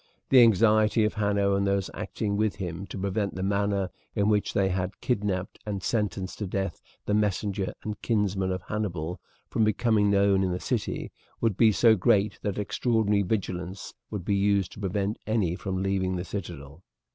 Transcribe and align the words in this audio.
The 0.29 0.41
anxiety 0.41 1.03
of 1.03 1.13
Hanno 1.13 1.53
and 1.53 1.67
those 1.67 1.91
acting 1.93 2.35
with 2.35 2.55
him 2.55 2.87
to 2.87 2.97
prevent 2.97 3.35
the 3.35 3.43
manner 3.43 3.91
in 4.15 4.29
which 4.29 4.51
they 4.55 4.69
had 4.69 4.99
kidnapped 4.99 5.59
and 5.63 5.83
sentenced 5.83 6.39
to 6.39 6.47
death 6.47 6.81
the 7.05 7.13
messenger 7.13 7.75
and 7.83 8.01
kinsman 8.01 8.51
of 8.51 8.63
Hannibal 8.63 9.21
from 9.51 9.63
becoming 9.63 10.09
known 10.09 10.41
in 10.41 10.51
the 10.51 10.59
city, 10.59 11.11
would 11.39 11.55
be 11.55 11.71
so 11.71 11.95
great 11.95 12.39
that 12.41 12.57
extraordinary 12.57 13.21
vigilance 13.21 13.93
would 14.09 14.25
be 14.25 14.33
used 14.35 14.71
to 14.71 14.79
prevent 14.79 15.19
any 15.27 15.53
from 15.55 15.83
leaving 15.83 16.15
the 16.15 16.25
citadel. 16.25 16.81